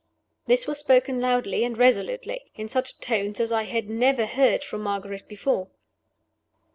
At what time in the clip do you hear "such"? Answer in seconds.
2.67-2.97